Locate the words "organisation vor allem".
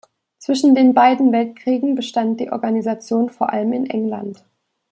2.51-3.71